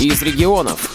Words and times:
из 0.00 0.20
регионов. 0.22 0.90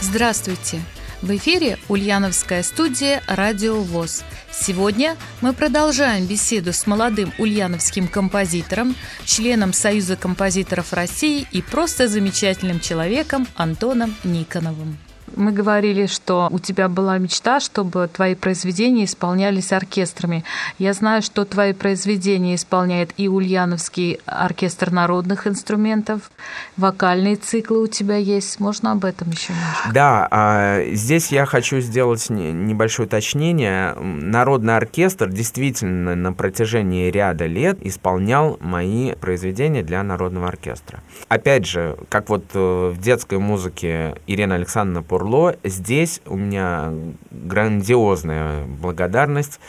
Здравствуйте! 0.00 0.80
В 1.20 1.30
эфире 1.36 1.78
Ульяновская 1.88 2.64
студия 2.64 3.22
«Радио 3.28 3.80
ВОЗ». 3.80 4.24
Сегодня 4.50 5.16
мы 5.40 5.52
продолжаем 5.52 6.26
беседу 6.26 6.72
с 6.72 6.88
молодым 6.88 7.32
ульяновским 7.38 8.08
композитором, 8.08 8.96
членом 9.24 9.72
Союза 9.72 10.16
композиторов 10.16 10.92
России 10.92 11.46
и 11.52 11.62
просто 11.62 12.08
замечательным 12.08 12.80
человеком 12.80 13.46
Антоном 13.54 14.16
Никоновым. 14.24 14.98
Мы 15.36 15.52
говорили, 15.52 16.06
что 16.06 16.48
у 16.50 16.58
тебя 16.58 16.88
была 16.88 17.18
мечта, 17.18 17.60
чтобы 17.60 18.08
твои 18.12 18.34
произведения 18.34 19.04
исполнялись 19.04 19.72
оркестрами. 19.72 20.44
Я 20.78 20.92
знаю, 20.92 21.22
что 21.22 21.44
твои 21.44 21.72
произведения 21.72 22.54
исполняет 22.54 23.12
и 23.16 23.28
Ульяновский 23.28 24.20
оркестр 24.26 24.90
народных 24.90 25.46
инструментов, 25.46 26.30
вокальные 26.76 27.36
циклы 27.36 27.82
у 27.82 27.86
тебя 27.86 28.16
есть. 28.16 28.60
Можно 28.60 28.92
об 28.92 29.04
этом 29.04 29.30
еще 29.30 29.52
немножко? 29.52 29.92
Да, 29.92 30.28
а, 30.30 30.82
здесь 30.92 31.32
я 31.32 31.46
хочу 31.46 31.80
сделать 31.80 32.28
небольшое 32.28 33.06
уточнение. 33.06 33.94
Народный 33.94 34.76
оркестр 34.76 35.28
действительно 35.30 36.14
на 36.14 36.32
протяжении 36.32 37.10
ряда 37.10 37.46
лет 37.46 37.78
исполнял 37.80 38.58
мои 38.60 39.12
произведения 39.14 39.82
для 39.82 40.02
народного 40.02 40.48
оркестра. 40.48 41.00
Опять 41.28 41.66
же, 41.66 41.96
как 42.08 42.28
вот 42.28 42.44
э, 42.54 42.92
в 42.94 43.00
детской 43.00 43.38
музыке 43.38 44.16
Ирина 44.26 44.56
Александровна 44.56 45.02
Пур 45.02 45.21
Урло. 45.22 45.54
Здесь 45.62 46.20
у 46.26 46.36
меня 46.36 46.92
грандиозная 47.30 48.64
благодарность 48.66 49.60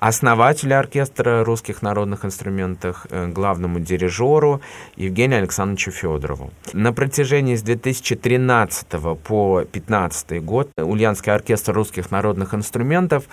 основателю 0.00 0.78
оркестра 0.78 1.44
русских 1.44 1.82
народных 1.82 2.24
инструментов, 2.24 3.06
э, 3.10 3.28
главному 3.28 3.80
дирижеру 3.80 4.62
Евгению 4.96 5.40
Александровичу 5.40 5.90
Федорову. 5.90 6.50
На 6.72 6.92
протяжении 6.92 7.54
с 7.54 7.62
2013 7.62 9.14
по 9.14 9.60
2015 9.60 10.40
год 10.40 10.70
Ульянский 10.78 11.32
оркестр 11.32 11.74
русских 11.74 12.10
народных 12.10 12.54
инструментов 12.54 13.24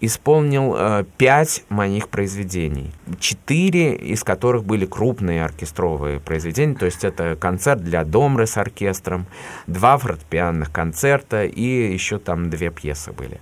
исполнил 0.00 0.74
э, 0.74 1.04
пять 1.18 1.64
моих 1.68 2.08
произведений. 2.08 2.92
Четыре 3.20 3.94
из 3.94 4.24
которых 4.24 4.64
были 4.64 4.86
крупные 4.86 5.44
оркестровые 5.44 6.20
произведения, 6.20 6.74
то 6.74 6.86
есть 6.86 7.04
это 7.04 7.36
концерт 7.36 7.82
для 7.82 8.04
домры 8.04 8.46
с 8.46 8.56
оркестром, 8.56 9.26
два 9.66 9.98
фортепианных 9.98 10.72
концерта 10.72 11.44
и 11.44 11.92
еще 11.92 12.18
там 12.18 12.48
две 12.48 12.70
пьесы 12.70 13.12
были. 13.12 13.38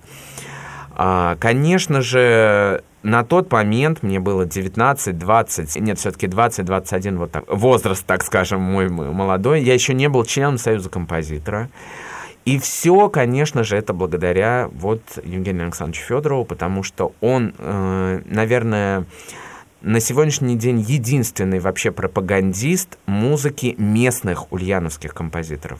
А, 0.97 1.35
конечно 1.39 2.01
же, 2.01 2.83
на 3.03 3.23
тот 3.23 3.51
момент 3.51 4.01
мне 4.01 4.19
было 4.19 4.45
19, 4.45 5.17
20, 5.17 5.75
нет, 5.81 5.99
все-таки 5.99 6.27
20, 6.27 6.65
21, 6.65 7.17
вот 7.17 7.31
так, 7.31 7.43
возраст, 7.47 8.05
так 8.05 8.23
скажем, 8.23 8.61
мой 8.61 8.89
молодой. 8.89 9.61
Я 9.61 9.73
еще 9.73 9.93
не 9.93 10.07
был 10.07 10.23
членом 10.23 10.57
Союза 10.57 10.89
композитора. 10.89 11.69
И 12.45 12.59
все, 12.59 13.09
конечно 13.09 13.63
же, 13.63 13.75
это 13.75 13.93
благодаря 13.93 14.69
вот 14.71 15.01
Евгению 15.23 15.63
Александровичу 15.63 16.05
Федорову, 16.05 16.45
потому 16.45 16.83
что 16.83 17.13
он, 17.19 17.55
э, 17.57 18.21
наверное, 18.25 19.05
на 19.85 19.99
сегодняшний 19.99 20.57
день 20.57 20.79
единственный 20.79 21.59
вообще 21.59 21.91
пропагандист 21.91 22.97
музыки 23.05 23.75
местных 23.77 24.51
ульяновских 24.51 25.13
композиторов. 25.13 25.79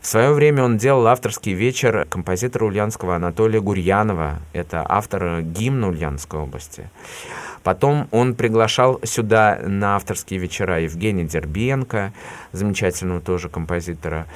В 0.00 0.06
свое 0.06 0.32
время 0.32 0.62
он 0.62 0.78
делал 0.78 1.06
авторский 1.06 1.52
вечер 1.52 2.06
композитора 2.08 2.64
ульянского 2.64 3.14
Анатолия 3.14 3.60
Гурьянова. 3.60 4.38
Это 4.54 4.86
автор 4.88 5.42
гимна 5.42 5.88
Ульяновской 5.88 6.40
области. 6.40 6.88
Потом 7.62 8.08
он 8.10 8.34
приглашал 8.34 9.00
сюда 9.04 9.58
на 9.62 9.96
авторские 9.96 10.40
вечера 10.40 10.80
Евгения 10.80 11.24
Дербенко, 11.24 12.14
замечательного 12.52 13.20
тоже 13.20 13.50
композитора, 13.50 14.26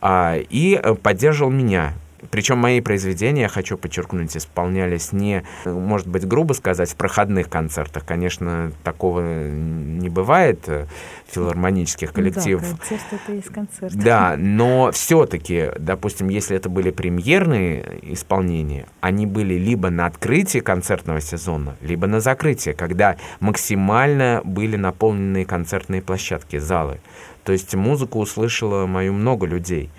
а, 0.00 0.36
и 0.38 0.80
поддерживал 1.02 1.50
меня 1.50 1.92
причем 2.30 2.58
мои 2.58 2.80
произведения, 2.80 3.42
я 3.42 3.48
хочу 3.48 3.76
подчеркнуть, 3.76 4.36
исполнялись 4.36 5.12
не, 5.12 5.44
может 5.64 6.06
быть, 6.06 6.26
грубо 6.26 6.52
сказать, 6.52 6.90
в 6.90 6.96
проходных 6.96 7.48
концертах. 7.48 8.04
Конечно, 8.04 8.72
такого 8.84 9.20
не 9.20 10.08
бывает 10.08 10.66
в 10.66 10.86
филармонических 11.28 12.12
коллективах. 12.12 12.62
Да, 12.62 12.76
концерт 12.76 13.02
это 13.12 13.32
есть 13.32 13.48
концерт. 13.48 13.94
Да, 13.94 14.34
но 14.36 14.90
все-таки, 14.92 15.70
допустим, 15.78 16.28
если 16.28 16.56
это 16.56 16.68
были 16.68 16.90
премьерные 16.90 18.00
исполнения, 18.14 18.86
они 19.00 19.26
были 19.26 19.54
либо 19.54 19.90
на 19.90 20.06
открытии 20.06 20.58
концертного 20.58 21.20
сезона, 21.20 21.76
либо 21.80 22.06
на 22.06 22.20
закрытии, 22.20 22.72
когда 22.72 23.16
максимально 23.40 24.40
были 24.44 24.76
наполнены 24.76 25.44
концертные 25.44 26.02
площадки, 26.02 26.58
залы. 26.58 27.00
То 27.44 27.52
есть 27.52 27.74
музыку 27.74 28.18
услышало 28.18 28.86
мою 28.86 29.12
много 29.12 29.46
людей. 29.46 29.90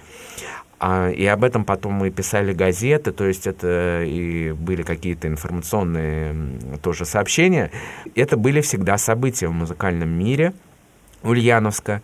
А, 0.80 1.10
и 1.10 1.26
об 1.26 1.44
этом 1.44 1.66
потом 1.66 1.94
мы 1.94 2.10
писали 2.10 2.54
газеты, 2.54 3.12
то 3.12 3.26
есть 3.26 3.48
это 3.48 4.04
и 4.06 4.54
были 4.54 4.82
какие-то 4.84 5.28
информационные 5.28 6.80
тоже 6.82 7.06
сообщения. 7.06 7.72
Это 8.16 8.38
были 8.38 8.62
всегда 8.62 8.98
события 8.98 9.48
в 9.48 9.54
музыкальном 9.54 10.10
мире 10.10 10.54
Ульяновска. 11.24 12.02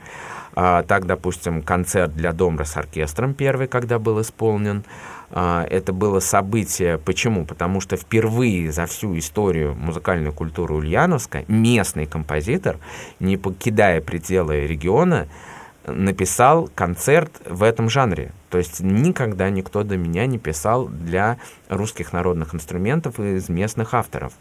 А, 0.57 0.83
так, 0.83 1.05
допустим, 1.05 1.61
концерт 1.61 2.15
для 2.15 2.31
Домра 2.31 2.63
с 2.63 2.77
оркестром 2.77 3.33
первый, 3.33 3.67
когда 3.67 3.99
был 3.99 4.21
исполнен. 4.21 4.83
А, 5.31 5.65
это 5.69 5.91
было 5.91 6.19
событие. 6.19 6.97
Почему? 6.97 7.45
Потому 7.45 7.81
что 7.81 7.97
впервые 7.97 8.71
за 8.71 8.85
всю 8.85 9.17
историю 9.17 9.75
музыкальной 9.75 10.31
культуры 10.31 10.73
Ульяновска 10.75 11.43
местный 11.47 12.05
композитор, 12.05 12.77
не 13.19 13.37
покидая 13.37 14.01
пределы 14.01 14.67
региона, 14.67 15.27
написал 15.87 16.69
концерт 16.73 17.31
в 17.45 17.63
этом 17.63 17.89
жанре. 17.89 18.31
То 18.49 18.57
есть 18.57 18.79
никогда 18.79 19.49
никто 19.49 19.83
до 19.83 19.97
меня 19.97 20.25
не 20.25 20.37
писал 20.37 20.87
для 20.87 21.37
русских 21.69 22.13
народных 22.13 22.55
инструментов 22.55 23.19
из 23.19 23.49
местных 23.49 23.93
авторов. 23.93 24.33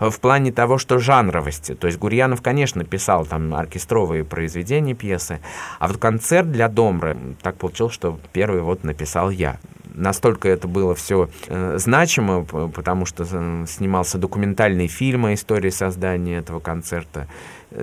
В 0.00 0.18
плане 0.20 0.52
того, 0.52 0.78
что 0.78 0.98
жанровости. 0.98 1.74
То 1.74 1.86
есть 1.86 1.98
Гурьянов, 1.98 2.42
конечно, 2.42 2.84
писал 2.84 3.24
там 3.24 3.54
оркестровые 3.54 4.24
произведения, 4.24 4.94
пьесы, 4.94 5.40
а 5.78 5.88
вот 5.88 5.96
концерт 5.98 6.50
для 6.50 6.68
Домры, 6.68 7.16
так 7.40 7.56
получилось, 7.56 7.94
что 7.94 8.18
первый 8.32 8.60
вот 8.60 8.84
написал 8.84 9.30
я 9.30 9.58
настолько 9.94 10.48
это 10.48 10.68
было 10.68 10.94
все 10.94 11.28
э, 11.48 11.76
значимо, 11.78 12.44
потому 12.44 13.06
что 13.06 13.24
снимался 13.66 14.18
документальный 14.18 14.86
фильм 14.86 15.26
о 15.26 15.34
истории 15.34 15.70
создания 15.70 16.38
этого 16.38 16.60
концерта. 16.60 17.26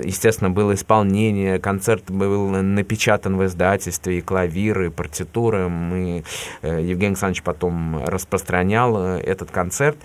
Естественно, 0.04 0.52
было 0.52 0.76
исполнение, 0.76 1.60
концерт 1.60 2.12
был 2.12 2.50
напечатан 2.50 3.38
в 3.38 3.46
издательстве, 3.46 4.20
и 4.20 4.22
клавиры, 4.22 4.88
и 4.88 4.90
партитуры. 4.90 5.68
Мы, 5.68 6.24
э, 6.62 6.82
Евгений 6.82 7.14
Александрович 7.14 7.44
потом 7.44 8.04
распространял 8.06 8.98
э, 8.98 9.20
этот 9.22 9.52
концерт. 9.52 9.98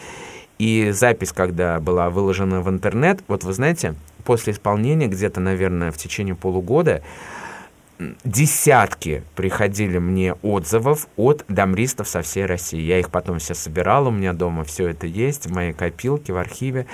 И 0.59 0.91
запись, 0.93 1.33
когда 1.33 1.81
была 1.81 2.11
выложена 2.11 2.61
в 2.61 2.71
интернет, 2.71 3.21
вот 3.27 3.43
вы 3.43 3.53
знаете, 3.53 3.95
после 4.25 4.53
исполнения, 4.53 5.09
где-то, 5.09 5.41
наверное, 5.41 5.91
в 5.91 5.97
течение 5.97 6.35
полугода, 6.35 7.03
десятки 8.25 9.23
приходили 9.35 9.99
мне 9.99 10.35
отзывов 10.43 11.07
от 11.17 11.45
домристов 11.49 12.09
со 12.09 12.23
всей 12.23 12.47
России. 12.47 12.81
Я 12.81 12.99
их 12.99 13.11
потом 13.11 13.39
все 13.39 13.55
собирал, 13.55 14.09
у 14.09 14.11
меня 14.11 14.33
дома 14.33 14.65
все 14.65 14.89
это 14.89 15.07
есть, 15.07 15.47
в 15.47 15.53
моей 15.53 15.73
копилке, 15.73 16.33
в 16.33 16.37
архиве. 16.37 16.87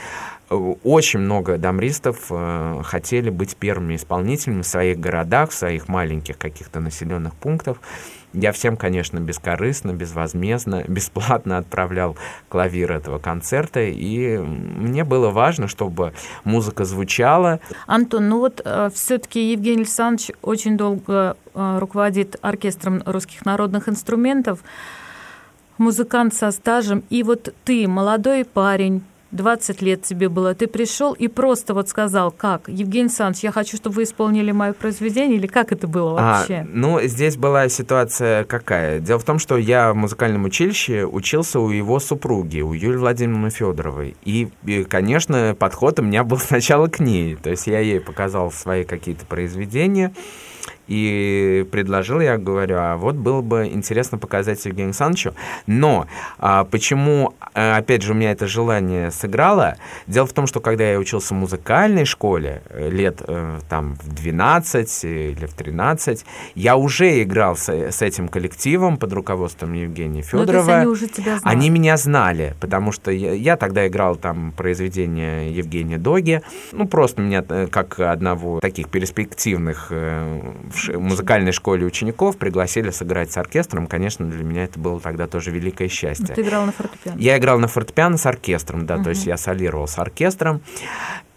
Очень 0.50 1.21
много 1.21 1.59
домристов 1.59 2.27
э, 2.31 2.83
хотели 2.83 3.31
быть 3.31 3.55
первыми 3.55 3.94
исполнителями 3.94 4.62
в 4.62 4.66
своих 4.66 4.99
городах, 4.99 5.50
в 5.50 5.55
своих 5.55 5.87
маленьких 5.87 6.37
каких-то 6.38 6.81
населенных 6.81 7.34
пунктах. 7.34 7.77
Я 8.33 8.50
всем, 8.50 8.77
конечно, 8.77 9.21
бескорыстно, 9.21 9.93
безвозмездно, 9.93 10.84
бесплатно 10.88 11.59
отправлял 11.59 12.16
клавир 12.49 12.91
этого 12.91 13.21
концерта, 13.21 13.81
и 13.81 14.38
мне 14.38 15.05
было 15.05 15.31
важно, 15.31 15.69
чтобы 15.69 16.15
музыка 16.43 16.84
звучала. 16.84 17.61
Антон, 17.87 18.28
ну 18.28 18.41
вот 18.41 18.61
э, 18.65 18.91
все-таки 18.93 19.53
Евгений 19.53 19.82
Александрович 19.82 20.32
очень 20.43 20.77
долго 20.77 21.37
э, 21.55 21.79
руководит 21.79 22.37
оркестром 22.43 23.05
русских 23.06 23.46
народных 23.46 23.88
инструментов, 23.88 24.64
музыкант 25.79 26.35
со 26.35 26.50
стажем, 26.50 27.05
и 27.08 27.23
вот 27.23 27.55
ты, 27.64 27.87
молодой 27.87 28.44
парень, 28.44 29.05
20 29.32 29.82
лет 29.82 30.03
тебе 30.03 30.29
было, 30.29 30.55
ты 30.55 30.67
пришел 30.67 31.12
и 31.12 31.29
просто 31.29 31.75
вот 31.75 31.88
сказал, 31.88 32.31
как, 32.31 32.69
Евгений 32.69 33.05
Александрович, 33.05 33.44
я 33.44 33.53
хочу, 33.53 33.77
чтобы 33.77 33.97
вы 33.97 34.03
исполнили 34.05 34.50
мое 34.53 34.73
произведение, 34.73 35.38
или 35.38 35.47
как 35.47 35.73
это 35.73 35.87
было 35.87 36.19
а, 36.19 36.38
вообще? 36.38 36.55
А, 36.55 36.67
ну, 36.69 37.00
здесь 37.03 37.37
была 37.37 37.69
ситуация 37.69 38.44
какая? 38.44 39.00
Дело 39.00 39.19
в 39.19 39.25
том, 39.25 39.38
что 39.38 39.56
я 39.56 39.93
в 39.93 39.97
музыкальном 39.97 40.44
училище 40.44 41.06
учился 41.06 41.61
у 41.61 41.71
его 41.71 42.00
супруги, 42.00 42.61
у 42.61 42.73
Юлии 42.73 42.97
Владимировны 42.97 43.50
Федоровой. 43.50 44.17
И, 44.25 44.49
и, 44.65 44.85
конечно, 44.85 45.56
подход 45.59 46.00
у 46.00 46.03
меня 46.03 46.25
был 46.25 46.38
сначала 46.41 46.88
к 46.88 47.00
ней. 47.00 47.37
То 47.37 47.50
есть 47.50 47.67
я 47.67 47.81
ей 47.81 48.00
показал 48.00 48.50
свои 48.50 48.85
какие-то 48.85 49.27
произведения, 49.27 50.12
И 50.90 51.64
предложил, 51.70 52.20
я 52.20 52.36
говорю, 52.36 52.76
а 52.78 52.96
вот 52.96 53.14
было 53.14 53.42
бы 53.42 53.68
интересно 53.72 54.18
показать 54.18 54.64
Евгению 54.64 54.88
Александровичу. 54.88 55.34
Но 55.68 56.06
а, 56.38 56.64
почему, 56.64 57.32
а, 57.54 57.76
опять 57.76 58.02
же, 58.02 58.10
у 58.10 58.16
меня 58.16 58.32
это 58.32 58.48
желание 58.48 59.12
сыграло? 59.12 59.76
Дело 60.08 60.26
в 60.26 60.32
том, 60.32 60.48
что 60.48 60.58
когда 60.58 60.90
я 60.90 60.98
учился 60.98 61.32
в 61.32 61.36
музыкальной 61.36 62.04
школе, 62.04 62.62
э, 62.70 62.90
лет 62.90 63.22
э, 63.24 63.60
там 63.68 63.94
в 64.02 64.12
12 64.12 65.04
или 65.04 65.46
в 65.46 65.54
13, 65.54 66.24
я 66.56 66.76
уже 66.76 67.22
играл 67.22 67.56
с, 67.56 67.68
с 67.68 68.02
этим 68.02 68.26
коллективом 68.26 68.96
под 68.96 69.12
руководством 69.12 69.74
Евгения 69.74 70.22
Федорова. 70.22 70.66
Ну, 70.66 70.72
они 70.72 70.86
уже 70.86 71.06
тебя 71.06 71.38
знали. 71.38 71.56
Они 71.56 71.70
меня 71.70 71.96
знали, 71.98 72.56
потому 72.60 72.90
что 72.90 73.12
я, 73.12 73.32
я 73.32 73.56
тогда 73.56 73.86
играл 73.86 74.16
там 74.16 74.52
произведение 74.56 75.54
Евгения 75.54 75.98
Доги. 75.98 76.42
Ну, 76.72 76.88
просто 76.88 77.22
меня 77.22 77.44
э, 77.48 77.68
как 77.70 78.00
одного 78.00 78.58
таких 78.58 78.88
перспективных 78.88 79.92
в 80.70 80.99
музыкальной 80.99 81.52
школе 81.52 81.87
учеников 81.87 82.37
пригласили 82.37 82.91
сыграть 82.91 83.32
с 83.32 83.37
оркестром. 83.37 83.87
Конечно, 83.87 84.26
для 84.26 84.44
меня 84.44 84.64
это 84.64 84.79
было 84.79 85.00
тогда 85.00 85.26
тоже 85.26 85.50
великое 85.50 85.88
счастье. 85.88 86.35
Ты 86.35 86.43
играл 86.43 86.67
на 86.67 86.73
фортепиано? 86.73 87.19
Я 87.19 87.38
играл 87.38 87.58
на 87.58 87.69
фортепиано 87.69 88.17
с 88.17 88.26
оркестром, 88.26 88.87
да, 88.87 88.97
угу. 88.97 89.05
то 89.05 89.11
есть 89.11 89.26
я 89.26 89.37
солировал 89.37 89.88
с 89.88 89.99
оркестром. 89.99 90.61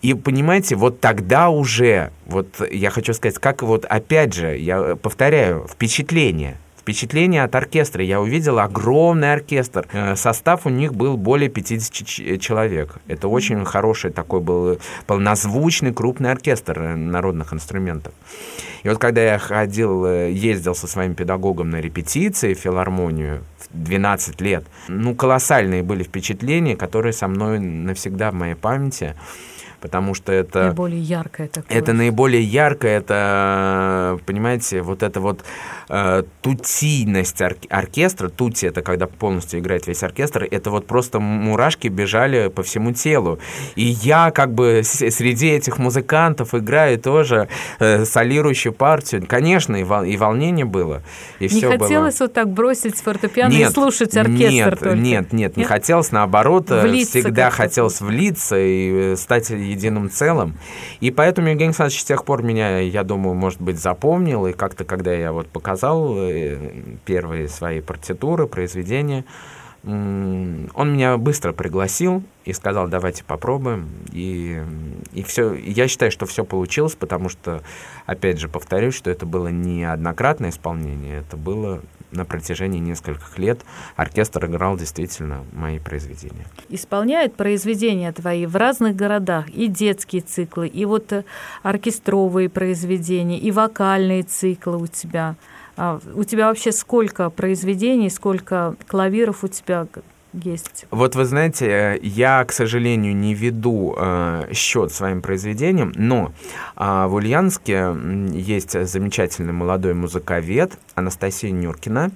И 0.02 0.14
понимаете, 0.14 0.76
вот 0.76 1.00
тогда 1.00 1.50
уже, 1.50 2.12
вот 2.26 2.62
я 2.70 2.90
хочу 2.90 3.14
сказать, 3.14 3.40
как 3.40 3.64
вот 3.64 3.86
опять 3.86 4.34
же, 4.34 4.58
я 4.58 4.96
повторяю, 4.96 5.66
впечатление 5.72 6.58
впечатление 6.84 7.44
от 7.44 7.56
оркестра. 7.56 8.04
Я 8.04 8.20
увидел 8.20 8.60
огромный 8.60 9.32
оркестр. 9.32 9.88
Э, 9.94 10.16
состав 10.18 10.66
у 10.66 10.70
них 10.70 10.94
был 10.94 11.16
более 11.16 11.50
50 11.50 12.42
человек. 12.42 12.98
Это 13.08 13.30
очень 13.30 13.64
хороший 13.64 14.12
такой 14.12 14.42
был 14.42 14.80
полнозвучный 15.08 15.94
крупный 15.94 16.32
оркестр 16.32 16.80
э, 16.80 16.96
народных 16.96 17.54
инструментов. 17.54 18.14
И 18.84 18.90
вот 18.90 18.98
когда 18.98 19.22
я 19.22 19.40
ходил, 19.40 20.06
э, 20.06 20.32
ездил 20.32 20.76
со 20.76 20.88
своим 20.88 21.16
педагогом 21.16 21.70
на 21.70 21.80
репетиции 21.80 22.54
в 22.54 22.60
филармонию 22.60 23.44
в 23.60 23.86
12 23.86 24.42
лет, 24.42 24.66
ну, 24.90 25.16
колоссальные 25.16 25.84
были 25.84 26.04
впечатления, 26.04 26.76
которые 26.76 27.14
со 27.14 27.30
мной 27.30 27.60
навсегда 27.60 28.32
в 28.32 28.34
моей 28.34 28.56
памяти 28.56 29.16
потому 29.84 30.14
что 30.14 30.32
это... 30.32 30.68
Наиболее 30.68 31.02
яркое 31.02 31.50
такое. 31.50 31.78
Это 31.78 31.92
наиболее 31.92 32.42
яркое, 32.42 32.98
это, 33.00 34.18
понимаете, 34.26 34.82
вот 34.82 35.04
это 35.04 35.20
вот 35.20 35.44
э, 35.90 36.24
тутийность 36.42 37.42
ор- 37.42 37.58
оркестра, 37.70 38.30
тути 38.30 38.66
это 38.66 38.82
когда 38.82 39.08
полностью 39.08 39.60
играет 39.60 39.86
весь 39.86 40.02
оркестр, 40.02 40.48
это 40.50 40.72
вот 40.72 40.88
просто 40.88 41.20
мурашки 41.20 41.90
бежали 41.90 42.48
по 42.48 42.64
всему 42.64 42.94
телу. 42.94 43.40
И 43.76 43.84
я 43.84 44.32
как 44.32 44.54
бы 44.54 44.84
среди 44.86 45.50
этих 45.50 45.80
музыкантов 45.80 46.56
играю 46.56 46.98
тоже 46.98 47.50
э, 47.80 48.06
солирующую 48.06 48.72
партию. 48.72 49.26
Конечно, 49.28 49.76
и, 49.76 49.84
вол- 49.84 50.06
и 50.06 50.16
волнение 50.16 50.66
было, 50.66 51.04
и 51.40 51.44
не 51.44 51.50
все 51.50 51.78
хотелось 51.78 52.20
было. 52.20 52.28
вот 52.28 52.34
так 52.34 52.48
бросить 52.50 52.96
фортепиано 52.96 53.52
нет, 53.52 53.72
и 53.72 53.74
слушать 53.74 54.16
оркестр 54.16 54.50
нет, 54.50 54.80
только? 54.80 54.96
Нет, 54.96 55.04
нет, 55.04 55.34
нет, 55.34 55.58
не 55.58 55.64
хотелось, 55.66 56.14
наоборот, 56.14 56.72
э, 56.72 56.84
влиться 56.84 57.20
всегда 57.20 57.50
хотелось 57.50 58.00
влиться 58.00 58.58
и 58.58 59.14
э, 59.14 59.16
стать 59.18 59.50
единым 59.74 60.10
целым. 60.10 60.58
И 61.00 61.12
поэтому 61.12 61.50
Евгений 61.50 61.70
Александрович 61.70 62.02
с 62.02 62.06
тех 62.06 62.26
пор 62.26 62.44
меня, 62.44 62.80
я 62.80 63.04
думаю, 63.04 63.36
может 63.36 63.62
быть, 63.62 63.80
запомнил. 63.80 64.48
И 64.48 64.54
как-то, 64.54 64.84
когда 64.86 65.14
я 65.14 65.32
вот 65.32 65.48
показал 65.48 66.16
э, 66.18 66.58
первые 67.06 67.48
свои 67.48 67.82
партитуры, 67.82 68.48
произведения, 68.48 69.26
он 69.86 70.94
меня 70.94 71.18
быстро 71.18 71.52
пригласил 71.52 72.24
и 72.46 72.54
сказал, 72.54 72.88
давайте 72.88 73.26
попробуем. 73.26 73.90
И, 74.14 74.62
и 75.12 75.24
все, 75.24 75.54
я 75.54 75.90
считаю, 75.90 76.10
что 76.10 76.26
все 76.26 76.46
получилось, 76.46 76.96
потому 76.96 77.28
что, 77.28 77.62
опять 78.06 78.40
же, 78.40 78.48
повторюсь, 78.48 78.96
что 78.96 79.12
это 79.12 79.26
было 79.26 79.50
не 79.50 79.84
однократное 79.84 80.52
исполнение, 80.52 81.20
это 81.20 81.36
было 81.36 81.82
на 82.14 82.26
протяжении 82.26 82.80
нескольких 82.80 83.38
лет. 83.38 83.62
Оркестр 83.96 84.46
играл 84.46 84.78
действительно 84.78 85.44
мои 85.52 85.80
произведения. 85.80 86.46
Исполняет 86.70 87.36
произведения 87.36 88.12
твои 88.12 88.46
в 88.46 88.56
разных 88.56 88.96
городах, 88.96 89.50
и 89.50 89.68
детские 89.68 90.22
циклы, 90.22 90.68
и 90.68 90.86
вот 90.86 91.12
э, 91.12 91.24
оркестровые 91.64 92.50
произведения, 92.50 93.40
и 93.40 93.52
вокальные 93.52 94.24
циклы 94.24 94.78
у 94.78 94.88
тебя– 94.88 95.36
а 95.76 96.00
у 96.14 96.24
тебя 96.24 96.48
вообще 96.48 96.72
сколько 96.72 97.30
произведений, 97.30 98.10
сколько 98.10 98.76
клавиров 98.88 99.44
у 99.44 99.48
тебя 99.48 99.88
есть. 100.34 100.86
Вот 100.92 101.16
вы 101.16 101.26
знаете, 101.26 101.68
э, 101.68 102.00
я, 102.02 102.44
к 102.46 102.52
сожалению, 102.52 103.16
не 103.16 103.34
веду 103.34 103.96
э, 103.98 104.50
счет 104.54 104.92
своим 104.92 105.22
произведениям, 105.22 105.92
но 105.96 106.32
э, 106.76 107.06
в 107.08 107.14
Ульяновске 107.14 107.96
есть 108.34 108.72
замечательный 108.88 109.54
молодой 109.54 109.94
музыковед 109.94 110.78
Анастасия 110.96 111.52
Нюркина. 111.52 112.12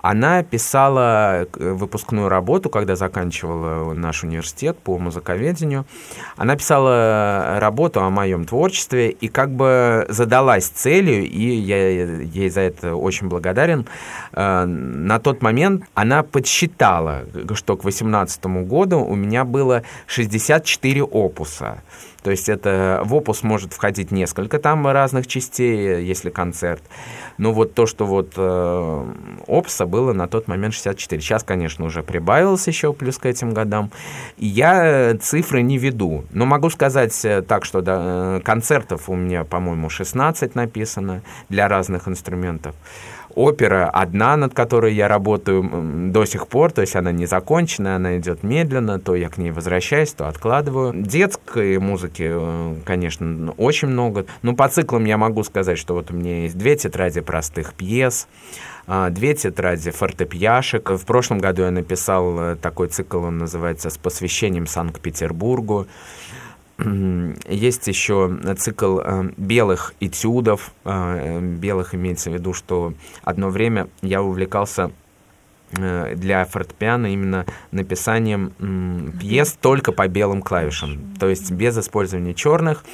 Она 0.00 0.42
писала 0.42 1.42
э, 1.42 1.72
выпускную 1.72 2.28
работу, 2.28 2.70
когда 2.70 2.96
заканчивала 2.96 3.94
наш 3.94 4.24
университет 4.24 4.78
по 4.78 4.98
музыковедению. 4.98 5.86
Она 6.36 6.56
писала 6.56 7.58
работу 7.60 8.00
о 8.00 8.10
моем 8.10 8.44
творчестве 8.44 9.10
и 9.10 9.28
как 9.28 9.50
бы 9.50 10.06
задалась 10.08 10.66
целью, 10.66 11.24
и 11.24 11.54
я 11.54 11.88
ей 12.20 12.50
за 12.50 12.60
это 12.62 12.94
очень 12.94 13.28
благодарен. 13.28 13.86
Э, 14.32 14.64
на 14.64 15.18
тот 15.18 15.42
момент 15.42 15.84
она 15.94 16.22
подсчитала, 16.22 17.24
что 17.56 17.76
к 17.76 17.82
2018 17.82 18.46
году 18.66 19.00
у 19.00 19.14
меня 19.14 19.44
было 19.44 19.82
64 20.06 21.02
опуса. 21.02 21.82
То 22.26 22.32
есть 22.32 22.48
это 22.48 23.02
в 23.04 23.14
опус 23.14 23.44
может 23.44 23.72
входить 23.72 24.10
несколько 24.10 24.58
там 24.58 24.84
разных 24.88 25.28
частей, 25.28 26.04
если 26.04 26.28
концерт. 26.28 26.82
Но 27.38 27.52
вот 27.52 27.74
то, 27.74 27.86
что 27.86 28.04
вот 28.04 28.32
э, 28.36 29.04
опуса 29.46 29.86
было 29.86 30.12
на 30.12 30.26
тот 30.26 30.48
момент 30.48 30.74
64. 30.74 31.22
Сейчас, 31.22 31.44
конечно, 31.44 31.84
уже 31.84 32.02
прибавилось 32.02 32.66
еще 32.66 32.92
плюс 32.92 33.18
к 33.18 33.26
этим 33.26 33.54
годам. 33.54 33.92
И 34.38 34.46
я 34.46 35.16
цифры 35.20 35.62
не 35.62 35.78
веду. 35.78 36.24
Но 36.32 36.46
могу 36.46 36.68
сказать 36.70 37.24
э, 37.24 37.42
так, 37.42 37.64
что 37.64 37.80
да, 37.80 37.98
э, 37.98 38.40
концертов 38.44 39.08
у 39.08 39.14
меня, 39.14 39.44
по-моему, 39.44 39.88
16 39.88 40.56
написано 40.56 41.22
для 41.48 41.68
разных 41.68 42.08
инструментов 42.08 42.74
опера 43.36 43.88
одна, 43.90 44.36
над 44.36 44.54
которой 44.54 44.94
я 44.94 45.06
работаю 45.06 46.10
до 46.10 46.24
сих 46.24 46.48
пор, 46.48 46.72
то 46.72 46.80
есть 46.80 46.96
она 46.96 47.12
не 47.12 47.26
закончена, 47.26 47.96
она 47.96 48.16
идет 48.18 48.42
медленно, 48.42 48.98
то 48.98 49.14
я 49.14 49.28
к 49.28 49.38
ней 49.38 49.50
возвращаюсь, 49.50 50.12
то 50.12 50.26
откладываю. 50.26 50.94
Детской 50.94 51.78
музыки, 51.78 52.28
э, 52.28 52.74
конечно, 52.84 53.52
очень 53.58 53.88
много. 53.88 54.26
Ну, 54.42 54.56
по 54.56 54.68
циклам 54.68 55.04
я 55.04 55.18
могу 55.18 55.44
сказать, 55.44 55.78
что 55.78 55.94
вот 55.94 56.10
у 56.10 56.14
меня 56.14 56.42
есть 56.42 56.56
две 56.56 56.76
тетради 56.76 57.20
простых 57.20 57.74
пьес, 57.74 58.26
а, 58.86 59.10
две 59.10 59.34
тетради 59.34 59.90
фортепьяшек. 59.90 60.90
В 60.90 61.04
прошлом 61.04 61.38
году 61.38 61.62
я 61.62 61.70
написал 61.70 62.38
э, 62.38 62.56
такой 62.56 62.88
цикл, 62.88 63.18
он 63.18 63.38
называется 63.38 63.90
«С 63.90 63.98
посвящением 63.98 64.66
Санкт-Петербургу». 64.66 65.86
Есть 66.78 67.86
еще 67.86 68.38
цикл 68.58 69.00
э, 69.00 69.30
белых 69.38 69.94
этюдов. 69.98 70.72
Э, 70.84 71.40
белых 71.40 71.94
имеется 71.94 72.30
в 72.30 72.34
виду, 72.34 72.52
что 72.52 72.92
одно 73.24 73.48
время 73.48 73.88
я 74.02 74.22
увлекался 74.22 74.90
э, 75.72 76.14
для 76.16 76.44
фортепиано 76.44 77.06
именно 77.06 77.46
написанием 77.70 78.52
пьес 79.18 79.56
только 79.58 79.92
по 79.92 80.06
белым 80.06 80.42
клавишам, 80.42 81.14
то 81.18 81.28
есть 81.28 81.50
без 81.50 81.78
использования 81.78 82.34
черных. 82.34 82.84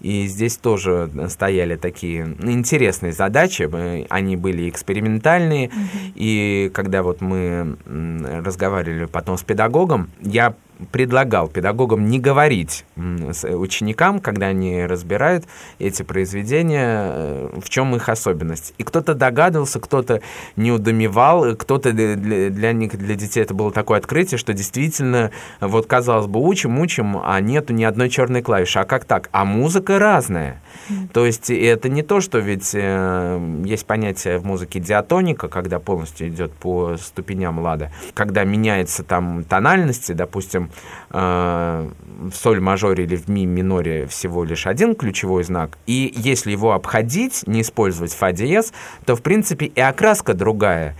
И 0.00 0.26
здесь 0.28 0.56
тоже 0.56 1.10
стояли 1.28 1.74
такие 1.74 2.36
интересные 2.42 3.12
задачи. 3.12 3.68
Они 4.08 4.36
были 4.36 4.68
экспериментальные. 4.68 5.66
Mm-hmm. 5.66 6.12
И 6.14 6.70
когда 6.72 7.02
вот 7.02 7.20
мы 7.20 7.76
разговаривали 7.84 9.06
потом 9.06 9.36
с 9.36 9.42
педагогом, 9.42 10.08
я 10.20 10.54
предлагал 10.92 11.48
педагогам 11.48 12.06
не 12.06 12.18
говорить 12.18 12.84
с 12.96 13.44
ученикам, 13.48 14.20
когда 14.20 14.46
они 14.46 14.84
разбирают 14.84 15.44
эти 15.78 16.02
произведения, 16.02 17.10
э, 17.12 17.60
в 17.60 17.68
чем 17.68 17.94
их 17.96 18.08
особенность. 18.08 18.74
И 18.78 18.84
кто-то 18.84 19.14
догадывался, 19.14 19.80
кто-то 19.80 20.20
не 20.56 20.70
удомевал, 20.72 21.56
кто-то 21.56 21.92
для, 21.92 22.16
для 22.16 22.72
них, 22.72 22.96
для 22.96 23.14
детей 23.14 23.40
это 23.40 23.54
было 23.54 23.72
такое 23.72 23.98
открытие, 23.98 24.38
что 24.38 24.52
действительно, 24.52 25.30
вот 25.60 25.86
казалось 25.86 26.26
бы, 26.26 26.40
учим, 26.40 26.78
учим, 26.78 27.20
а 27.22 27.40
нету 27.40 27.72
ни 27.72 27.84
одной 27.84 28.08
черной 28.08 28.42
клавиши. 28.42 28.78
А 28.78 28.84
как 28.84 29.04
так? 29.04 29.28
А 29.32 29.44
музыка 29.44 29.98
разная. 29.98 30.60
То 31.12 31.26
есть 31.26 31.50
это 31.50 31.88
не 31.88 32.02
то, 32.02 32.20
что 32.20 32.38
ведь 32.38 32.70
э, 32.74 33.62
есть 33.64 33.86
понятие 33.86 34.38
в 34.38 34.44
музыке 34.44 34.80
диатоника, 34.80 35.48
когда 35.48 35.78
полностью 35.78 36.28
идет 36.28 36.52
по 36.52 36.96
ступеням 36.96 37.58
лада, 37.58 37.92
когда 38.14 38.44
меняется 38.44 39.02
там 39.02 39.44
тональности, 39.44 40.12
допустим, 40.12 40.67
э, 41.10 41.90
в 42.30 42.34
соль 42.34 42.60
мажоре 42.60 43.04
или 43.04 43.16
в 43.16 43.28
ми 43.28 43.46
миноре 43.46 44.06
всего 44.06 44.44
лишь 44.44 44.66
один 44.66 44.94
ключевой 44.94 45.44
знак, 45.44 45.78
и 45.86 46.12
если 46.16 46.50
его 46.50 46.72
обходить, 46.72 47.44
не 47.46 47.62
использовать 47.62 48.12
фа 48.12 48.32
диез, 48.32 48.72
то, 49.04 49.16
в 49.16 49.22
принципе, 49.22 49.66
и 49.66 49.80
окраска 49.80 50.34
другая. 50.34 50.96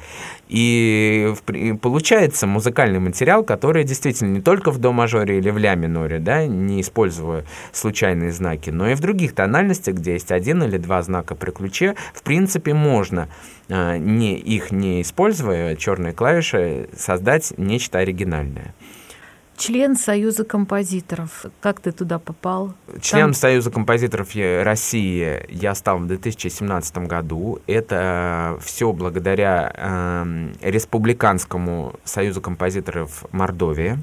И 0.48 1.34
получается 1.82 2.46
музыкальный 2.46 3.00
материал, 3.00 3.44
который 3.44 3.84
действительно 3.84 4.32
не 4.32 4.40
только 4.40 4.70
в 4.70 4.78
до 4.78 4.92
мажоре 4.92 5.38
или 5.38 5.50
в 5.50 5.58
ля 5.58 5.74
миноре, 5.74 6.18
да, 6.18 6.46
не 6.46 6.80
используя 6.80 7.44
случайные 7.72 8.32
знаки, 8.32 8.70
но 8.70 8.88
и 8.88 8.94
в 8.94 9.00
других 9.00 9.34
тональностях, 9.34 9.96
где 9.96 10.14
есть 10.14 10.32
один 10.32 10.62
или 10.62 10.78
два 10.78 11.02
знака 11.02 11.34
при 11.34 11.50
ключе, 11.50 11.96
в 12.14 12.22
принципе, 12.22 12.72
можно, 12.72 13.28
а, 13.68 13.98
не, 13.98 14.38
их 14.38 14.72
не 14.72 15.02
используя, 15.02 15.76
черные 15.76 16.14
клавиши, 16.14 16.88
создать 16.96 17.52
нечто 17.58 17.98
оригинальное 17.98 18.74
член 19.58 19.96
Союза 19.96 20.44
композиторов. 20.44 21.44
Как 21.60 21.80
ты 21.80 21.92
туда 21.92 22.18
попал? 22.18 22.74
Член 23.02 23.26
Там... 23.26 23.34
Союза 23.34 23.70
композиторов 23.70 24.34
России 24.34 25.44
я 25.48 25.74
стал 25.74 25.98
в 25.98 26.06
2017 26.06 26.98
году. 26.98 27.58
Это 27.66 28.58
все 28.62 28.92
благодаря 28.92 29.72
э, 29.74 30.52
Республиканскому 30.62 31.96
Союзу 32.04 32.40
композиторов 32.40 33.24
Мордовии. 33.32 33.98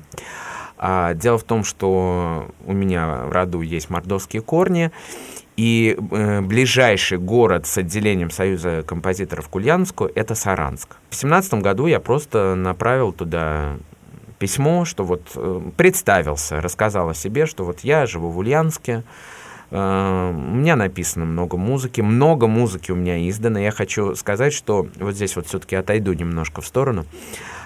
А, 0.77 1.13
дело 1.13 1.38
в 1.38 1.43
том, 1.43 1.63
что 1.63 2.51
у 2.65 2.74
меня 2.74 3.25
в 3.25 3.31
роду 3.31 3.62
есть 3.62 3.89
мордовские 3.89 4.41
корни, 4.41 4.91
и 5.55 5.97
э, 5.97 6.41
ближайший 6.41 7.17
город 7.17 7.65
с 7.65 7.77
отделением 7.77 8.29
Союза 8.29 8.83
композиторов 8.85 9.47
к 9.47 9.55
Ульяновску– 9.55 10.09
это 10.15 10.35
Саранск. 10.35 10.97
В 11.09 11.15
2017 11.15 11.53
году 11.55 11.88
я 11.88 12.01
просто 12.01 12.55
направил 12.55 13.13
туда 13.13 13.77
письмо, 14.39 14.86
что 14.86 15.04
вот 15.04 15.32
э, 15.36 15.62
представился, 15.77 16.62
рассказал 16.62 17.10
о 17.10 17.13
себе, 17.13 17.46
что 17.46 17.63
вот 17.63 17.82
я 17.82 18.06
живу 18.06 18.30
в 18.30 18.38
Ульяновске, 18.38 19.04
э, 19.72 20.32
у 20.36 20.56
меня 20.56 20.75
написано 20.75 21.25
много 21.25 21.58
музыки, 21.58 22.01
много 22.01 22.48
музыки 22.48 22.92
у 22.92 22.96
меня 22.96 23.30
издано. 23.30 23.60
Я 23.60 23.72
хочу 23.72 24.15
сказать, 24.15 24.54
что 24.54 24.88
вот 24.98 25.15
здесь 25.15 25.36
вот 25.36 25.48
все-таки 25.48 25.75
отойду 25.75 26.13
немножко 26.13 26.62
в 26.62 26.68
сторону 26.68 27.06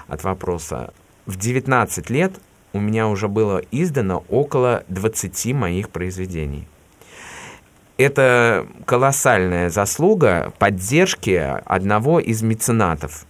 от 0.08 0.24
вопроса. 0.24 0.92
В 1.26 1.36
19 1.36 2.10
лет 2.10 2.32
у 2.72 2.80
меня 2.80 3.08
уже 3.08 3.28
было 3.28 3.60
издано 3.70 4.24
около 4.28 4.84
20 4.88 5.54
моих 5.54 5.90
произведений. 5.90 6.66
Это 7.98 8.66
колоссальная 8.86 9.68
заслуга 9.68 10.52
поддержки 10.58 11.60
одного 11.66 12.18
из 12.18 12.40
меценатов 12.42 13.26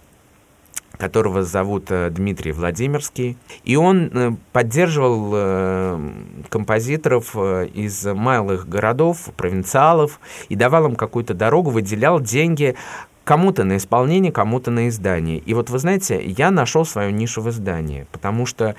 которого 1.01 1.41
зовут 1.43 1.89
э, 1.89 2.11
Дмитрий 2.11 2.51
Владимирский. 2.51 3.35
И 3.63 3.75
он 3.75 4.11
э, 4.13 4.31
поддерживал 4.53 5.31
э, 5.33 6.11
композиторов 6.49 7.35
из 7.35 8.05
малых 8.05 8.69
городов, 8.69 9.31
провинциалов, 9.35 10.19
и 10.49 10.55
давал 10.55 10.85
им 10.85 10.95
какую-то 10.95 11.33
дорогу, 11.33 11.71
выделял 11.71 12.19
деньги 12.19 12.75
кому-то 13.23 13.63
на 13.63 13.77
исполнение, 13.77 14.31
кому-то 14.31 14.69
на 14.69 14.89
издание. 14.89 15.39
И 15.39 15.55
вот 15.55 15.71
вы 15.71 15.79
знаете, 15.79 16.21
я 16.23 16.51
нашел 16.51 16.85
свою 16.85 17.09
нишу 17.09 17.41
в 17.41 17.49
издании, 17.49 18.05
потому 18.11 18.45
что 18.45 18.75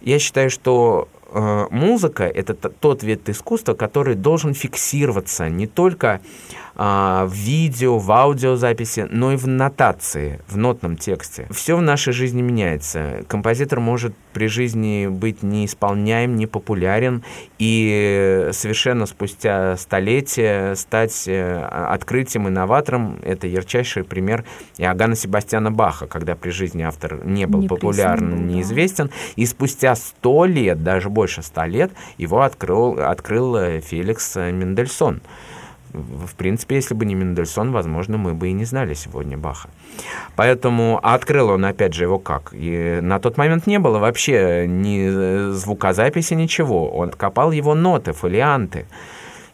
я 0.00 0.18
считаю, 0.18 0.48
что 0.48 1.08
э, 1.32 1.66
музыка 1.70 2.24
это 2.24 2.54
тот 2.54 3.02
вид 3.02 3.28
искусства, 3.28 3.74
который 3.74 4.14
должен 4.14 4.54
фиксироваться 4.54 5.48
не 5.48 5.66
только 5.66 6.20
а, 6.82 7.26
в 7.26 7.34
видео, 7.34 7.98
в 7.98 8.10
аудиозаписи, 8.10 9.06
но 9.10 9.32
и 9.32 9.36
в 9.36 9.46
нотации, 9.46 10.40
в 10.48 10.56
нотном 10.56 10.96
тексте. 10.96 11.46
Все 11.50 11.76
в 11.76 11.82
нашей 11.82 12.14
жизни 12.14 12.40
меняется. 12.40 13.22
Композитор 13.28 13.80
может 13.80 14.14
при 14.32 14.46
жизни 14.46 15.06
быть 15.08 15.42
неисполняем, 15.42 16.36
не 16.36 16.46
популярен, 16.46 17.22
и 17.58 18.48
совершенно 18.52 19.06
спустя 19.06 19.76
столетия 19.76 20.74
стать 20.74 21.24
э, 21.26 21.62
открытием, 21.62 22.48
инноватором. 22.48 23.18
Это 23.22 23.46
ярчайший 23.46 24.04
пример 24.04 24.44
Иоганна 24.78 25.16
Себастьяна 25.16 25.70
Баха, 25.70 26.06
когда 26.06 26.34
при 26.34 26.50
жизни 26.50 26.82
автор 26.82 27.24
не 27.24 27.46
был 27.46 27.62
не 27.62 27.68
популярен, 27.68 28.30
был, 28.30 28.38
неизвестен, 28.38 29.06
да. 29.08 29.12
и 29.36 29.46
спустя 29.46 29.94
сто 29.94 30.44
лет, 30.44 30.82
даже 30.82 31.10
больше 31.10 31.42
ста 31.42 31.66
лет, 31.66 31.92
его 32.18 32.42
открыл, 32.42 32.98
открыл 33.00 33.56
э, 33.56 33.80
Феликс 33.80 34.36
Мендельсон 34.36 35.20
в 35.92 36.34
принципе, 36.34 36.76
если 36.76 36.94
бы 36.94 37.04
не 37.04 37.14
Мендельсон, 37.14 37.72
возможно, 37.72 38.18
мы 38.18 38.34
бы 38.34 38.48
и 38.48 38.52
не 38.52 38.64
знали 38.64 38.94
сегодня 38.94 39.36
Баха. 39.36 39.68
Поэтому 40.36 41.00
открыл 41.02 41.50
он, 41.50 41.64
опять 41.64 41.94
же, 41.94 42.04
его 42.04 42.18
как? 42.18 42.50
И 42.52 43.00
на 43.02 43.18
тот 43.18 43.36
момент 43.36 43.66
не 43.66 43.78
было 43.78 43.98
вообще 43.98 44.66
ни 44.68 45.50
звукозаписи, 45.52 46.34
ничего. 46.34 46.90
Он 46.90 47.10
копал 47.10 47.50
его 47.52 47.74
ноты, 47.74 48.12
фолианты. 48.12 48.86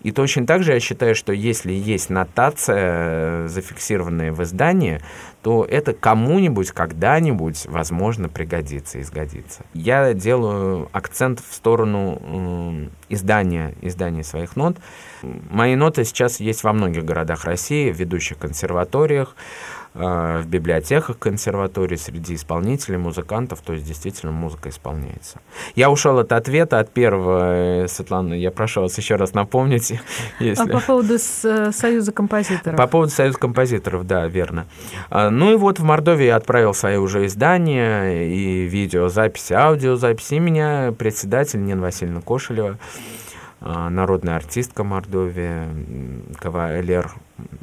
И 0.02 0.12
точно 0.12 0.46
так 0.46 0.62
же 0.62 0.72
я 0.72 0.80
считаю, 0.80 1.14
что 1.14 1.32
если 1.32 1.72
есть 1.72 2.10
нотация, 2.10 3.48
зафиксированная 3.48 4.32
в 4.32 4.42
издании, 4.42 5.00
то 5.42 5.64
это 5.64 5.92
кому-нибудь 5.92 6.72
когда-нибудь, 6.72 7.66
возможно, 7.66 8.28
пригодится 8.28 8.98
и 8.98 9.02
сгодится. 9.02 9.64
Я 9.74 10.12
делаю 10.12 10.88
акцент 10.92 11.40
в 11.40 11.54
сторону 11.54 12.20
э, 12.20 12.88
издания, 13.08 13.74
издания 13.80 14.24
своих 14.24 14.56
нот. 14.56 14.76
Мои 15.22 15.76
ноты 15.76 16.04
сейчас 16.04 16.40
есть 16.40 16.64
во 16.64 16.72
многих 16.72 17.04
городах 17.04 17.44
России, 17.44 17.92
в 17.92 17.96
ведущих 17.96 18.38
консерваториях. 18.38 19.36
Э, 19.98 20.42
в 20.42 20.46
библиотеках 20.46 21.18
консерватории 21.18 21.96
среди 21.96 22.34
исполнителей, 22.34 22.98
музыкантов, 22.98 23.62
то 23.62 23.72
есть 23.72 23.86
действительно 23.86 24.30
музыка 24.30 24.68
исполняется. 24.68 25.40
Я 25.74 25.90
ушел 25.90 26.18
от 26.18 26.32
ответа, 26.32 26.80
от 26.80 26.92
первого, 26.92 27.84
э, 27.84 27.88
Светлана, 27.88 28.34
я 28.34 28.50
прошу 28.50 28.82
вас 28.82 28.96
еще 28.98 29.16
раз 29.16 29.32
напомнить. 29.32 29.94
Если... 30.40 30.62
А 30.62 30.66
по 30.66 30.80
поводу 30.80 31.14
э, 31.14 31.72
Союза 31.72 32.12
композиторов? 32.12 32.76
По 32.76 32.86
поводу 32.86 33.10
Союза 33.10 33.38
композиторов, 33.38 34.06
да, 34.06 34.26
верно. 34.26 34.66
А, 35.08 35.30
ну 35.30 35.52
и 35.52 35.56
вот 35.56 35.78
в 35.78 35.82
Мордовии 35.82 36.26
я 36.26 36.36
отправил 36.36 36.74
свои 36.74 36.96
уже 36.96 37.24
издания 37.24 38.26
и 38.26 38.66
видеозаписи, 38.66 39.54
аудиозаписи, 39.54 40.34
и 40.34 40.40
меня 40.40 40.92
председатель 40.98 41.64
Нина 41.64 41.80
Васильевна 41.80 42.20
Кошелева 42.20 42.76
народная 43.90 44.36
артистка 44.36 44.84
Мордовии, 44.84 46.34
кавалер 46.38 47.10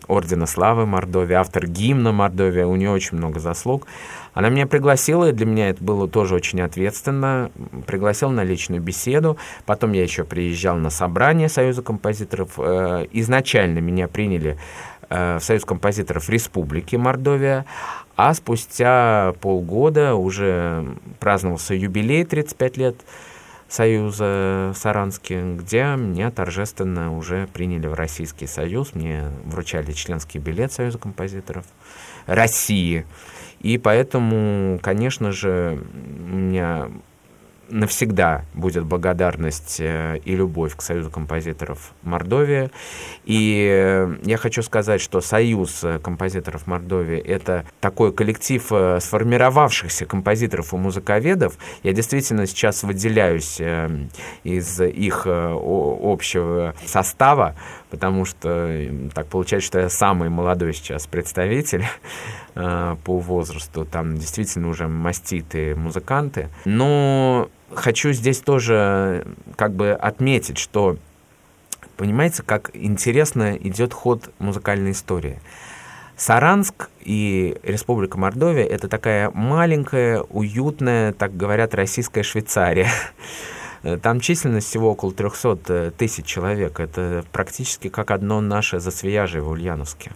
Ордена 0.08 0.46
Славы 0.46 0.86
Мордовии, 0.86 1.34
автор 1.34 1.68
гимна 1.68 2.12
Мордовии, 2.12 2.64
у 2.64 2.76
нее 2.76 2.92
очень 2.92 3.18
много 3.18 3.40
заслуг. 3.40 3.88
Она 4.34 4.50
меня 4.50 4.68
пригласила, 4.68 5.30
и 5.30 5.32
для 5.32 5.46
меня 5.46 5.70
это 5.70 5.84
было 5.84 6.08
тоже 6.08 6.36
очень 6.36 6.62
ответственно, 6.62 7.52
пригласила 7.86 8.32
на 8.32 8.44
личную 8.44 8.82
беседу, 8.82 9.38
потом 9.66 9.94
я 9.94 10.04
еще 10.04 10.24
приезжал 10.24 10.78
на 10.78 10.90
собрание 10.90 11.50
Союза 11.50 11.84
композиторов. 11.84 12.52
Э, 12.58 13.06
изначально 13.12 13.80
меня 13.80 14.08
приняли 14.08 14.58
э, 15.10 15.38
в 15.40 15.44
Союз 15.44 15.66
композиторов 15.66 16.30
Республики 16.30 16.96
Мордовия, 16.96 17.66
а 18.16 18.34
спустя 18.34 19.34
полгода 19.40 20.16
уже 20.16 20.86
праздновался 21.20 21.76
юбилей 21.76 22.26
35 22.26 22.78
лет 22.78 22.96
Союза 23.74 24.72
в 24.72 24.78
Саранске, 24.78 25.56
где 25.56 25.96
меня 25.98 26.30
торжественно 26.30 27.18
уже 27.18 27.48
приняли 27.54 27.88
в 27.88 27.96
Российский 27.96 28.46
Союз. 28.46 28.94
Мне 28.94 29.32
вручали 29.46 29.94
членский 29.94 30.38
билет 30.38 30.72
Союза 30.72 31.00
композиторов 31.00 31.66
России. 32.28 33.08
И 33.62 33.80
поэтому, 33.80 34.78
конечно 34.80 35.32
же, 35.32 35.84
у 35.92 36.36
меня 36.36 36.90
навсегда 37.70 38.46
будет 38.54 38.86
благодарность 38.86 39.78
э, 39.80 40.20
и 40.26 40.36
любовь 40.36 40.76
к 40.76 40.82
Союзу 40.82 41.10
композиторов 41.10 41.94
Мордовии. 42.04 42.70
И 43.26 43.68
э, 43.72 44.18
я 44.24 44.38
хочу 44.38 44.62
сказать, 44.62 45.02
что 45.02 45.22
Союз 45.22 45.84
э, 45.84 46.00
композиторов 46.00 46.68
Мордовии— 46.68 47.18
это 47.20 47.66
такой 47.80 48.14
коллектив 48.14 48.64
сформировавшихся 48.64 50.06
композиторов 50.06 50.74
и 50.74 50.78
музыковедов. 50.78 51.58
Я 51.84 51.94
действительно 51.94 52.46
сейчас 52.48 52.84
выделяюсь 52.84 53.60
из 54.44 54.82
их 54.82 55.26
общего 55.26 56.76
состава, 56.86 57.56
потому 57.94 58.26
что 58.26 58.90
так 59.14 59.28
получается, 59.28 59.68
что 59.68 59.80
я 59.82 59.88
самый 59.88 60.28
молодой 60.28 60.74
сейчас 60.74 61.06
представитель 61.06 61.86
по 62.56 63.20
возрасту. 63.20 63.86
Там 63.86 64.18
действительно 64.18 64.70
уже 64.70 64.88
маститые 64.88 65.76
музыканты. 65.76 66.50
Но 66.66 67.50
хочу 67.72 68.12
здесь 68.12 68.40
тоже 68.40 69.28
как 69.56 69.76
бы 69.76 69.92
отметить, 69.92 70.58
что 70.58 70.98
понимаете, 71.96 72.42
как 72.42 72.72
интересно 72.74 73.56
идет 73.58 73.94
ход 73.94 74.32
музыкальной 74.40 74.94
истории. 74.94 75.40
Саранск 76.18 76.90
и 77.00 77.60
Республика 77.62 78.18
Мордовия– 78.18 78.66
это 78.66 78.88
такая 78.88 79.30
маленькая, 79.36 80.22
уютная, 80.22 81.14
так 81.14 81.38
говорят, 81.38 81.76
российская 81.76 82.24
Швейцария. 82.24 82.90
Там 84.02 84.20
численность 84.20 84.68
всего 84.68 84.92
около 84.92 85.12
300 85.12 85.94
тысяч 85.98 86.26
человек. 86.26 86.80
Это 86.80 87.26
практически 87.32 87.90
как 87.90 88.12
одно 88.12 88.42
наше 88.42 88.80
засвияжье 88.80 89.42
в 89.42 89.50
Ульяновске. 89.50 90.12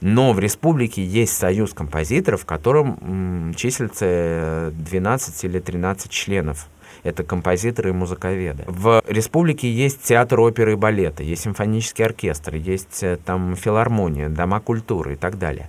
Но 0.00 0.32
в 0.32 0.38
республике 0.38 1.04
есть 1.04 1.36
союз 1.36 1.72
композиторов, 1.72 2.42
в 2.42 2.46
котором 2.46 3.54
числится 3.54 4.72
12 4.72 5.44
или 5.44 5.58
13 5.58 6.10
членов 6.10 6.68
это 7.04 7.22
композиторы 7.22 7.90
и 7.90 7.92
музыковеды. 7.92 8.64
В 8.66 9.02
республике 9.06 9.70
есть 9.70 10.02
театр 10.02 10.40
оперы 10.40 10.72
и 10.72 10.76
балета, 10.76 11.22
есть 11.22 11.42
симфонический 11.42 12.04
оркестр, 12.04 12.54
есть 12.56 13.02
э, 13.02 13.18
там 13.22 13.54
филармония, 13.56 14.28
дома 14.28 14.58
культуры 14.60 15.12
и 15.12 15.16
так 15.16 15.38
далее. 15.38 15.68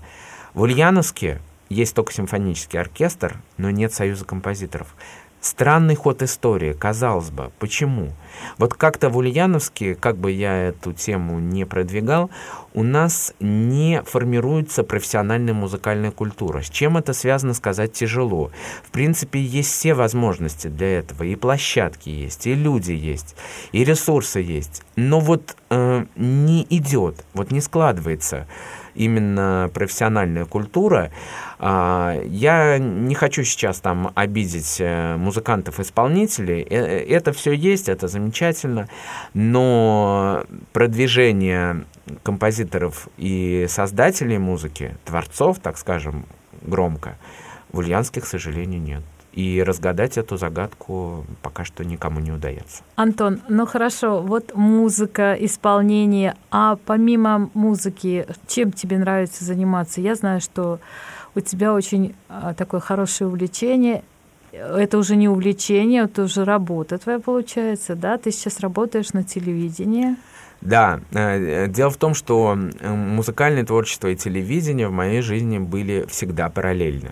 В 0.54 0.62
Ульяновске 0.62 1.42
есть 1.70 1.94
только 1.94 2.14
симфонический 2.14 2.80
оркестр, 2.80 3.38
но 3.58 3.70
нет 3.70 3.94
союза 3.94 4.24
композиторов. 4.24 4.96
Странный 5.46 5.94
ход 5.94 6.24
истории, 6.24 6.74
казалось 6.74 7.30
бы. 7.30 7.52
Почему? 7.60 8.10
Вот 8.58 8.74
как-то 8.74 9.10
в 9.10 9.18
Ульяновске, 9.18 9.94
как 9.94 10.18
бы 10.18 10.32
я 10.32 10.70
эту 10.70 10.92
тему 10.92 11.40
не 11.40 11.68
продвигал, 11.68 12.32
у 12.74 12.82
нас 12.82 13.32
не 13.40 14.02
формируется 14.08 14.84
профессиональная 14.84 15.54
музыкальная 15.54 16.10
культура. 16.10 16.64
С 16.64 16.70
чем 16.72 16.98
это 16.98 17.14
связано, 17.14 17.54
сказать 17.54 17.94
тяжело. 17.94 18.50
В 18.84 18.90
принципе, 18.90 19.40
есть 19.40 19.70
все 19.70 19.94
возможности 19.94 20.68
для 20.68 20.98
этого. 20.98 21.22
И 21.22 21.36
площадки 21.36 22.10
есть, 22.10 22.48
и 22.48 22.56
люди 22.56 22.94
есть, 22.94 23.36
и 23.72 23.84
ресурсы 23.84 24.40
есть. 24.40 24.82
Но 24.96 25.20
вот 25.20 25.56
э, 25.70 26.06
не 26.16 26.66
идет, 26.72 27.24
вот 27.36 27.52
не 27.52 27.62
складывается 27.62 28.48
именно 28.96 29.70
профессиональная 29.74 30.46
культура. 30.46 31.12
А, 31.60 32.20
я 32.26 32.78
не 32.78 33.16
хочу 33.16 33.44
сейчас 33.44 33.80
там 33.80 34.12
обидеть 34.16 34.78
э, 34.80 35.16
музыкантов-исполнителей. 35.18 36.62
Э, 36.62 36.76
э, 36.76 37.06
это 37.10 37.32
все 37.34 37.52
есть, 37.52 37.90
это 37.90 38.08
замечательно, 38.08 38.90
но 39.34 40.44
продвижение 40.74 41.86
композиторов 42.24 43.08
и 43.18 43.66
создателей 43.70 44.38
музыки, 44.38 44.96
творцов, 45.06 45.60
так 45.60 45.78
скажем, 45.78 46.26
громко, 46.62 47.18
в 47.72 47.80
Ульяновске, 47.80 48.22
к 48.22 48.26
сожалению, 48.26 48.82
нет. 48.82 49.04
И 49.36 49.62
разгадать 49.62 50.18
эту 50.18 50.38
загадку 50.38 51.26
пока 51.42 51.66
что 51.66 51.84
никому 51.84 52.22
не 52.22 52.32
удается. 52.32 52.84
Антон, 52.96 53.42
ну 53.50 53.66
хорошо, 53.66 54.22
вот 54.22 54.56
музыка, 54.56 55.36
исполнение, 55.38 56.36
а 56.52 56.78
помимо 56.86 57.50
музыки, 57.54 58.26
чем 58.48 58.72
тебе 58.72 58.98
нравится 58.98 59.44
заниматься? 59.44 60.00
Я 60.00 60.16
знаю, 60.16 60.40
что 60.40 60.80
у 61.36 61.42
тебя 61.42 61.74
очень 61.74 62.16
а, 62.30 62.54
такое 62.54 62.80
хорошее 62.80 63.28
увлечение. 63.28 64.04
Это 64.54 64.98
уже 64.98 65.18
не 65.18 65.28
увлечение, 65.28 66.04
это 66.04 66.24
уже 66.24 66.46
работа 66.46 66.98
твоя 66.98 67.20
получается, 67.20 67.96
да? 67.96 68.18
Ты 68.18 68.32
сейчас 68.32 68.62
работаешь 68.62 69.12
на 69.12 69.26
телевидении. 69.26 70.16
Да, 70.62 71.00
э, 71.12 71.68
дело 71.68 71.90
в 71.92 71.98
том, 71.98 72.14
что 72.14 72.58
музыкальное 72.82 73.64
творчество 73.66 74.08
и 74.08 74.16
телевидение 74.16 74.88
в 74.88 74.92
моей 74.92 75.22
жизни 75.22 75.60
были 75.60 76.06
всегда 76.10 76.50
параллельны. 76.50 77.12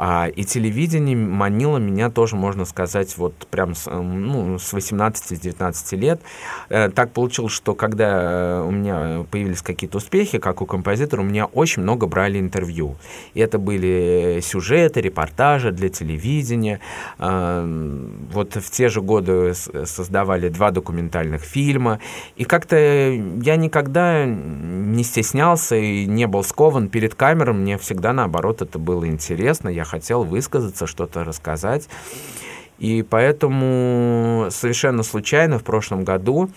А, 0.00 0.28
и 0.28 0.44
телевидение 0.44 1.16
манило 1.16 1.78
меня 1.78 2.08
тоже, 2.08 2.36
можно 2.36 2.64
сказать, 2.64 3.18
вот 3.18 3.34
прям 3.50 3.74
с, 3.74 3.90
ну, 3.90 4.56
с 4.56 4.72
18-19 4.72 5.96
лет. 5.96 6.20
Э, 6.68 6.88
так 6.88 7.10
получилось, 7.10 7.52
что 7.52 7.74
когда 7.74 8.60
э, 8.60 8.64
у 8.64 8.70
меня 8.70 9.26
появились 9.28 9.60
какие-то 9.60 9.98
успехи, 9.98 10.38
как 10.38 10.62
у 10.62 10.66
композитора, 10.66 11.22
у 11.22 11.24
меня 11.24 11.46
очень 11.46 11.82
много 11.82 12.06
брали 12.06 12.38
интервью. 12.38 12.94
И 13.34 13.40
это 13.40 13.58
были 13.58 14.38
сюжеты, 14.40 15.00
репортажи 15.00 15.72
для 15.72 15.88
телевидения. 15.88 16.78
Вот 17.18 18.54
в 18.54 18.70
те 18.70 18.88
же 18.88 19.02
годы 19.02 19.54
создавали 19.54 20.48
два 20.48 20.70
документальных 20.70 21.42
фильма. 21.42 21.98
И 22.36 22.44
как-то 22.58 22.76
я 22.76 23.54
никогда 23.54 24.24
не 24.26 25.04
стеснялся 25.04 25.76
и 25.76 26.06
не 26.06 26.26
был 26.26 26.42
скован 26.42 26.88
перед 26.88 27.14
камерой. 27.14 27.54
Мне 27.54 27.78
всегда, 27.78 28.12
наоборот, 28.12 28.62
это 28.62 28.80
было 28.80 29.06
интересно. 29.06 29.68
Я 29.68 29.84
хотел 29.84 30.24
высказаться, 30.24 30.88
что-то 30.88 31.22
рассказать. 31.22 31.88
И 32.78 33.02
поэтому 33.02 34.46
совершенно 34.50 35.02
случайно 35.02 35.58
в 35.58 35.64
прошлом 35.64 36.04
году 36.04 36.50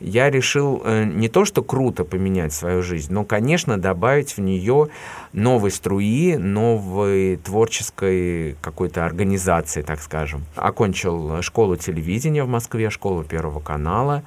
я 0.00 0.30
решил 0.30 0.82
э, 0.84 1.04
не 1.04 1.28
то 1.28 1.44
что 1.44 1.62
круто 1.62 2.04
поменять 2.04 2.52
свою 2.52 2.82
жизнь, 2.82 3.12
но, 3.12 3.24
конечно, 3.24 3.78
добавить 3.78 4.36
в 4.36 4.40
нее 4.40 4.88
новой 5.32 5.70
струи, 5.70 6.36
новой 6.36 7.36
творческой 7.36 8.56
какой-то 8.60 9.04
организации, 9.04 9.82
так 9.82 10.00
скажем. 10.00 10.44
Окончил 10.54 11.42
школу 11.42 11.76
телевидения 11.76 12.44
в 12.44 12.48
Москве, 12.48 12.90
школу 12.90 13.22
Первого 13.22 13.60
канала, 13.60 14.22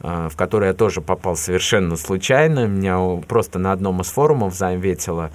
э, 0.00 0.28
в 0.30 0.36
которую 0.36 0.68
я 0.68 0.74
тоже 0.74 1.00
попал 1.00 1.36
совершенно 1.36 1.96
случайно. 1.96 2.66
Меня 2.66 3.22
просто 3.26 3.58
на 3.58 3.72
одном 3.72 4.00
из 4.00 4.08
форумов 4.08 4.54
заметила 4.54 5.30